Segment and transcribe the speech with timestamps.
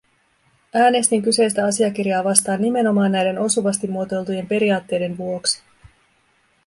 [0.75, 5.61] Äänestin kyseistä asiakirjaa vastaan nimenomaan näiden osuvasti muotoiltujen periaatteiden vuoksi.